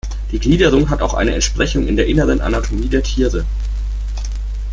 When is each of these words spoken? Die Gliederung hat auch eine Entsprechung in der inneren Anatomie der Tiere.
Die 0.31 0.39
Gliederung 0.39 0.89
hat 0.89 1.03
auch 1.03 1.13
eine 1.13 1.35
Entsprechung 1.35 1.85
in 1.87 1.95
der 1.95 2.07
inneren 2.07 2.41
Anatomie 2.41 2.89
der 2.89 3.03
Tiere. 3.03 3.45